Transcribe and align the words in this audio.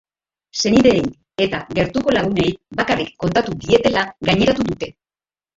Senideei 0.59 1.03
eta 1.45 1.59
gertuko 1.79 2.15
lagunei 2.17 2.47
bakarrik 2.81 3.13
kontatu 3.25 3.57
dietela 3.67 4.07
gaineratu 4.31 4.71
dute. 4.73 4.95